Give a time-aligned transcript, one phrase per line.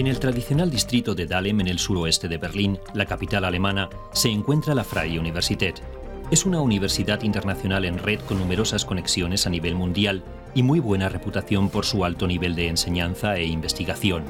[0.00, 4.30] En el tradicional distrito de Dahlem, en el suroeste de Berlín, la capital alemana, se
[4.30, 5.82] encuentra la Freie Universität,
[6.30, 10.24] es una universidad internacional en red con numerosas conexiones a nivel mundial
[10.54, 14.24] y muy buena reputación por su alto nivel de enseñanza e investigación.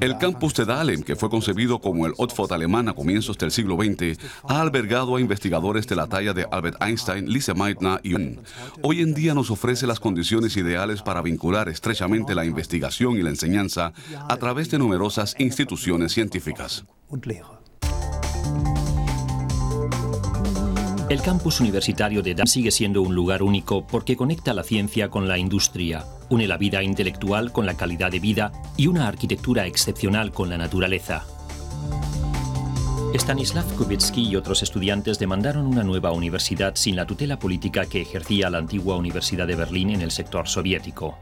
[0.00, 3.76] El campus de Dahlem, que fue concebido como el Oxford alemán a comienzos del siglo
[3.76, 8.40] XX, ha albergado a investigadores de la talla de Albert Einstein, Lise Meitner y Un.
[8.82, 13.30] Hoy en día nos ofrece las condiciones ideales para vincular estrechamente la investigación y la
[13.30, 13.92] enseñanza
[14.28, 16.84] a través de numerosas instituciones científicas.
[21.12, 25.28] El campus universitario de DAM sigue siendo un lugar único porque conecta la ciencia con
[25.28, 30.32] la industria, une la vida intelectual con la calidad de vida y una arquitectura excepcional
[30.32, 31.26] con la naturaleza.
[33.12, 38.48] Stanislav Kubitsky y otros estudiantes demandaron una nueva universidad sin la tutela política que ejercía
[38.48, 41.18] la antigua Universidad de Berlín en el sector soviético.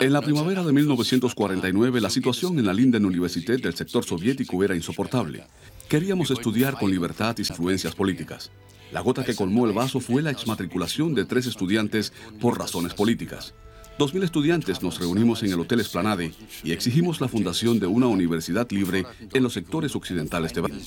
[0.00, 4.74] En la primavera de 1949, la situación en la Linden Universität del sector soviético era
[4.74, 5.44] insoportable.
[5.88, 8.50] Queríamos estudiar con libertad y influencias políticas.
[8.90, 13.54] La gota que colmó el vaso fue la exmatriculación de tres estudiantes por razones políticas.
[13.96, 16.32] Dos mil estudiantes nos reunimos en el Hotel Esplanade
[16.64, 20.84] y exigimos la fundación de una universidad libre en los sectores occidentales de Berlín.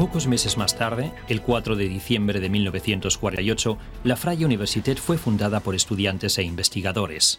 [0.00, 5.60] Pocos meses más tarde, el 4 de diciembre de 1948, la Freie Universität fue fundada
[5.60, 7.38] por estudiantes e investigadores.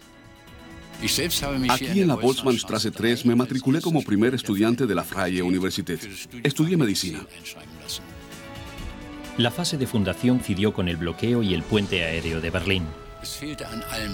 [1.69, 6.07] Aquí en la Boltzmannstraße 3 me matriculé como primer estudiante de la Freie Universität.
[6.43, 7.25] Estudié medicina.
[9.39, 12.85] La fase de fundación coincidió con el bloqueo y el puente aéreo de Berlín.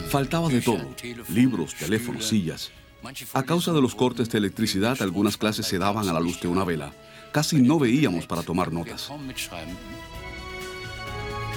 [0.08, 0.96] Faltaba de todo,
[1.28, 2.72] libros, teléfonos, sillas.
[3.34, 6.48] A causa de los cortes de electricidad, algunas clases se daban a la luz de
[6.48, 6.94] una vela.
[7.32, 9.12] Casi no veíamos para tomar notas.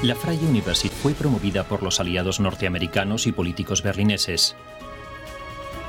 [0.02, 4.56] La Freie Universität fue promovida por los aliados norteamericanos y políticos berlineses.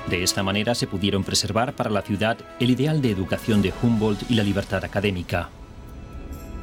[0.10, 4.30] De esta manera se pudieron preservar para la ciudad el ideal de educación de Humboldt
[4.30, 5.50] y la libertad académica.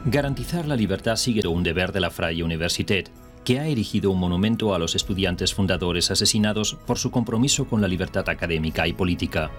[0.05, 3.11] Garantizar la libertad sigue un deber de la Freie Universität,
[3.45, 7.89] que ha erigido un monumento a los estudiantes fundadores asesinados por su compromiso con la
[7.89, 9.51] libertad académica y política.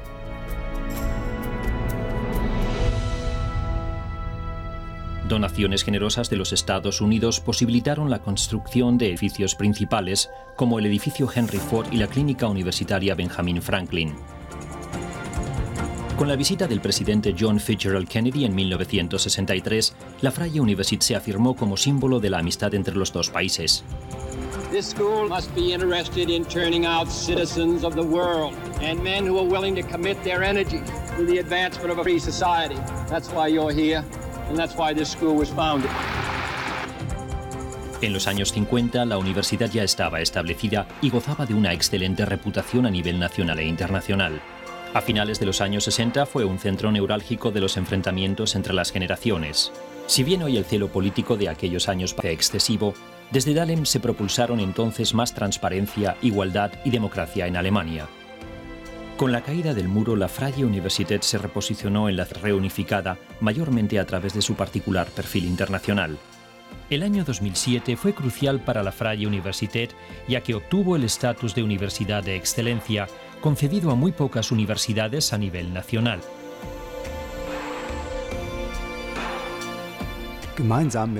[5.29, 11.29] Donaciones generosas de los Estados Unidos posibilitaron la construcción de edificios principales como el edificio
[11.31, 14.15] Henry Ford y la clínica universitaria Benjamin Franklin.
[16.17, 21.55] Con la visita del presidente John Fitzgerald Kennedy en 1963, la Freie Universität se afirmó
[21.55, 23.83] como símbolo de la amistad entre los dos países.
[24.71, 29.37] This school must be interested in turning out citizens of the world and men who
[29.37, 30.81] are willing to commit their energy
[31.17, 32.77] to the advancement of a free society.
[33.07, 34.03] That's why you're here.
[38.01, 42.85] En los años 50, la universidad ya estaba establecida y gozaba de una excelente reputación
[42.85, 44.41] a nivel nacional e internacional.
[44.93, 48.91] A finales de los años 60 fue un centro neurálgico de los enfrentamientos entre las
[48.91, 49.71] generaciones.
[50.07, 52.95] Si bien hoy el celo político de aquellos años parece excesivo,
[53.31, 58.07] desde Dahlem se propulsaron entonces más transparencia, igualdad y democracia en Alemania.
[59.19, 64.05] Con la caída del muro, la Freie Universität se reposicionó en la reunificada, mayormente a
[64.05, 66.17] través de su particular perfil internacional.
[66.89, 69.91] El año 2007 fue crucial para la Freie Universität,
[70.29, 73.09] ya que obtuvo el estatus de universidad de excelencia,
[73.41, 76.21] concedido a muy pocas universidades a nivel nacional.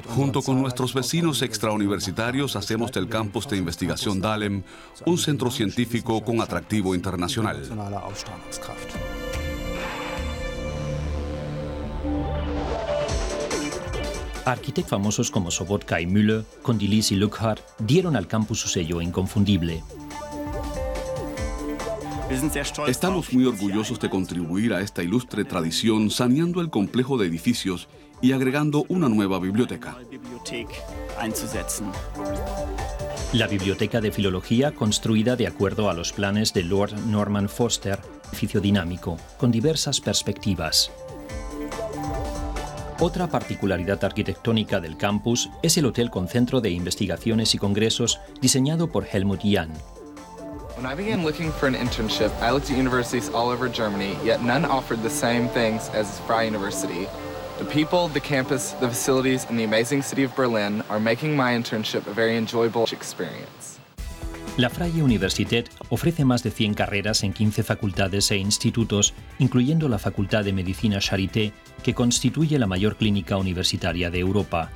[0.08, 4.64] Junto con nuestros vecinos extrauniversitarios hacemos del campus de investigación Dahlem
[5.06, 7.62] un centro científico con atractivo internacional.
[14.46, 19.84] Arquitectos famosos como Sobotka y Müller, Condilis y Luckhard dieron al campus su sello inconfundible.
[22.88, 27.88] Estamos muy orgullosos de contribuir a esta ilustre tradición saneando el complejo de edificios
[28.22, 29.98] y agregando una nueva biblioteca.
[33.34, 38.00] La Biblioteca de Filología, construida de acuerdo a los planes de Lord Norman Foster,
[38.30, 40.92] edificio dinámico, con diversas perspectivas.
[43.00, 48.92] Otra particularidad arquitectónica del campus es el hotel con centro de investigaciones y congresos diseñado
[48.92, 49.72] por Helmut Jahn.
[50.76, 54.42] When I began looking for an internship, I looked at universities all over Germany, yet
[54.42, 57.08] none offered the same things as Freie University.
[57.60, 61.54] The people, the campus, the facilities, and the amazing city of Berlin are making my
[61.54, 63.82] internship a very enjoyable experience.
[64.56, 70.00] La Freie Universität ofrece más de 100 carreras en 15 facultades e institutos, incluyendo la
[70.00, 71.52] Facultad de Medicina Charité,
[71.84, 74.72] que constituye la mayor clínica universitaria de Europa.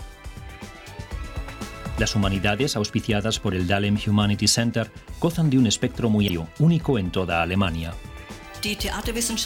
[1.98, 4.92] Las humanidades, auspiciadas por el Dahlem Humanity Center,
[5.22, 7.94] gozan de un espectro muy único en toda Alemania.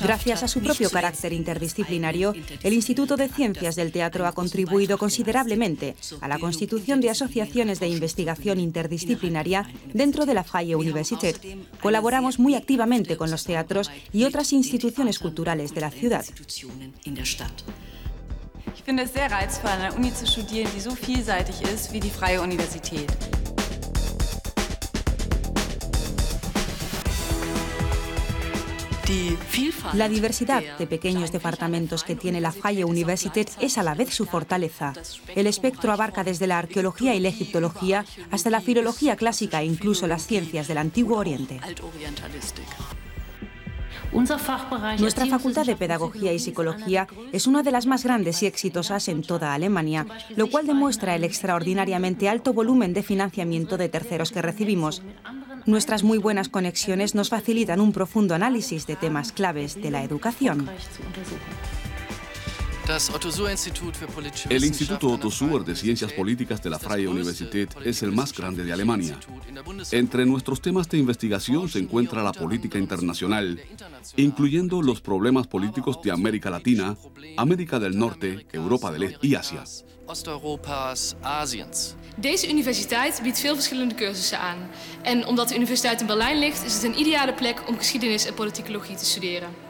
[0.02, 5.96] Gracias a su propio carácter interdisciplinario, el Instituto de Ciencias del Teatro ha contribuido considerablemente
[6.22, 11.40] a la constitución de asociaciones de investigación interdisciplinaria dentro de la Freie Universität.
[11.82, 16.26] Colaboramos muy activamente con los teatros y otras instituciones culturales de la ciudad.
[18.86, 21.56] Es sehr reizvoll, an einer Uni zu studieren, die so vielseitig
[22.14, 23.37] Freie Universität.
[29.94, 34.26] La diversidad de pequeños departamentos que tiene la Freie Universität es a la vez su
[34.26, 34.94] fortaleza.
[35.36, 40.08] El espectro abarca desde la arqueología y la egiptología hasta la filología clásica e incluso
[40.08, 41.60] las ciencias del Antiguo Oriente.
[45.00, 49.22] Nuestra Facultad de Pedagogía y Psicología es una de las más grandes y exitosas en
[49.22, 50.06] toda Alemania,
[50.36, 55.02] lo cual demuestra el extraordinariamente alto volumen de financiamiento de terceros que recibimos.
[55.68, 60.66] Nuestras muy buenas conexiones nos facilitan un profundo análisis de temas claves de la educación.
[64.50, 68.64] El Instituto Otto Suhr de Ciencias Políticas de la Freie Universität es el más grande
[68.64, 69.20] de Alemania.
[69.92, 73.60] Entre nuestros temas de investigación se encuentra la política internacional,
[74.16, 76.96] incluyendo los problemas políticos de América Latina,
[77.36, 79.64] América del Norte, Europa del Este y Asia.
[82.16, 84.58] Deze universiteit biedt veel verschillende cursussen aan.
[85.04, 88.34] En omdat de universiteit in Berlijn ligt, is het een ideale plek om geschiedenis en
[88.34, 89.67] politicologie te studeren.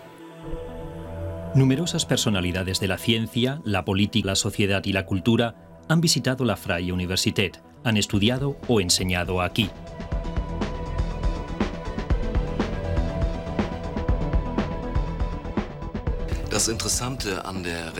[1.58, 5.56] Numerosas personalidades de la ciencia, la política, la sociedad y la cultura
[5.90, 9.68] han visitado la Freie Universität, han estudiado o enseñado aquí.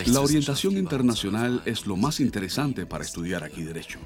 [0.06, 4.00] La orientación internacional es lo más interesante para estudiar aquí derecho.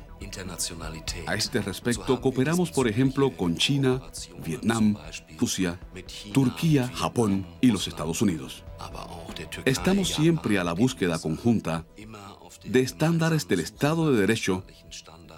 [1.26, 4.02] A este respecto, cooperamos, por ejemplo, con China,
[4.46, 4.98] Vietnam,
[5.38, 5.80] Rusia,
[6.34, 8.64] Turquía, Japón y los Estados Unidos.
[9.66, 11.86] Estamos siempre a la búsqueda conjunta
[12.64, 14.64] de estándares del Estado de Derecho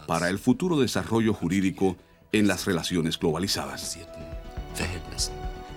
[0.07, 1.97] para el futuro desarrollo jurídico
[2.31, 3.97] en las relaciones globalizadas.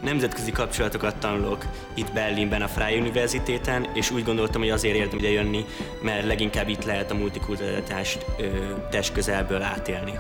[0.03, 5.31] nemzetközi kapcsolatokat tanulok itt Berlinben a Freie Universitéten, és úgy gondoltam, hogy azért értem ide
[5.31, 5.65] jönni,
[6.03, 8.27] mert leginkább itt lehet a multikulturalitást
[8.91, 10.13] testközelből átélni.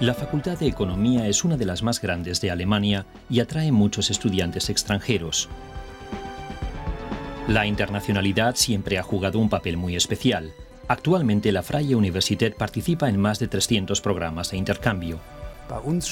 [0.00, 4.10] La Facultad de Economía es una de las más grandes de Alemania y atrae muchos
[4.10, 5.48] estudiantes extranjeros.
[7.48, 10.52] La internacionalidad siempre ha jugado un papel muy especial.
[10.86, 15.18] Actualmente la Freie Universität participa en más de 300 programas de intercambio.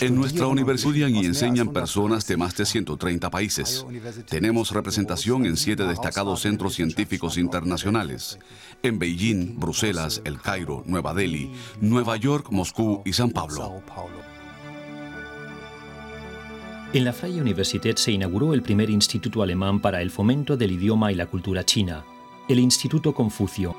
[0.01, 3.85] En nuestra universidad estudian y enseñan personas de más de 130 países.
[4.29, 8.39] Tenemos representación en siete destacados centros científicos internacionales,
[8.83, 13.83] en Beijing, Bruselas, El Cairo, Nueva Delhi, Nueva York, Moscú y San Pablo.
[16.97, 21.13] En la Freie Universität se inauguró el primer instituto alemán para el fomento del idioma
[21.13, 22.07] y la cultura china,
[22.49, 23.77] el Instituto Confucio.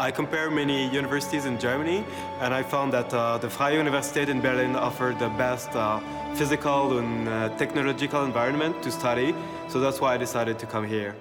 [0.00, 2.02] I compare many universities in Germany,
[2.40, 6.00] and I found that uh, the Freie Universität in Berlin offered the best uh,
[6.34, 9.32] physical and uh, technological environment to study,
[9.68, 11.14] so that's why I decided to come here.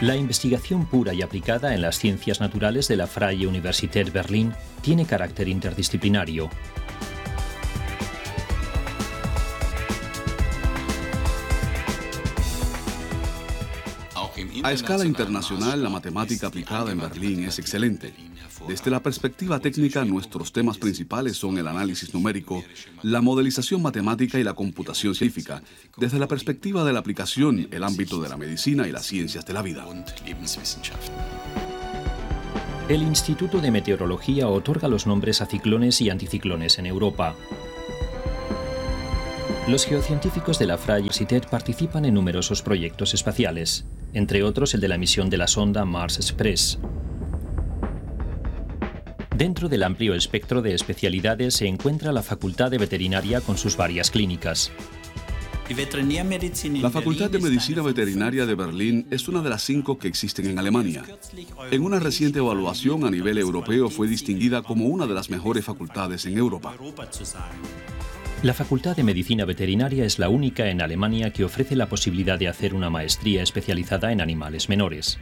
[0.00, 5.04] La investigación pura y aplicada en las ciencias naturales de la Freie Universität Berlin tiene
[5.04, 6.48] carácter interdisciplinario.
[14.62, 18.14] A escala internacional, la matemática aplicada en Berlín es excelente.
[18.68, 22.62] Desde la perspectiva técnica, nuestros temas principales son el análisis numérico,
[23.02, 25.62] la modelización matemática y la computación científica.
[25.96, 29.54] Desde la perspectiva de la aplicación, el ámbito de la medicina y las ciencias de
[29.54, 29.86] la vida.
[32.90, 37.36] El Instituto de Meteorología otorga los nombres a ciclones y anticiclones en Europa.
[39.66, 44.88] Los geocientíficos de la Freie Universität participan en numerosos proyectos espaciales, entre otros el de
[44.88, 46.78] la misión de la sonda Mars Express.
[49.38, 54.10] Dentro del amplio espectro de especialidades se encuentra la Facultad de Veterinaria con sus varias
[54.10, 54.72] clínicas.
[56.80, 60.58] La Facultad de Medicina Veterinaria de Berlín es una de las cinco que existen en
[60.58, 61.04] Alemania.
[61.70, 66.26] En una reciente evaluación a nivel europeo fue distinguida como una de las mejores facultades
[66.26, 66.74] en Europa.
[68.42, 72.48] La Facultad de Medicina Veterinaria es la única en Alemania que ofrece la posibilidad de
[72.48, 75.20] hacer una maestría especializada en animales menores.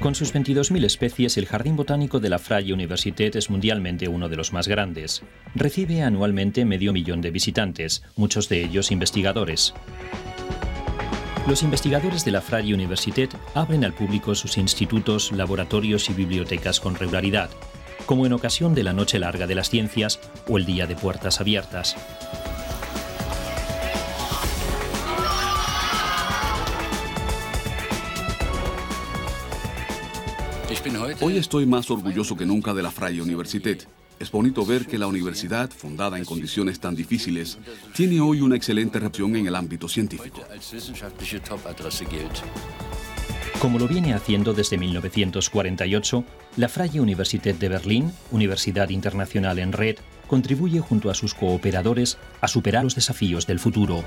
[0.00, 4.36] Con sus 22.000 especies, el Jardín Botánico de la Freie Universität es mundialmente uno de
[4.36, 5.22] los más grandes.
[5.56, 9.74] Recibe anualmente medio millón de visitantes, muchos de ellos investigadores.
[11.48, 16.94] Los investigadores de la Freie Universität abren al público sus institutos, laboratorios y bibliotecas con
[16.94, 17.50] regularidad,
[18.06, 21.40] como en ocasión de la Noche Larga de las Ciencias o el Día de Puertas
[21.40, 21.96] Abiertas.
[31.20, 33.88] Hoy estoy más orgulloso que nunca de la Freie Universität.
[34.20, 37.58] Es bonito ver que la universidad, fundada en condiciones tan difíciles,
[37.92, 40.40] tiene hoy una excelente reacción en el ámbito científico.
[43.58, 46.24] Como lo viene haciendo desde 1948,
[46.56, 49.96] la Freie Universität de Berlín, Universidad Internacional en Red,
[50.28, 54.04] contribuye junto a sus cooperadores a superar los desafíos del futuro.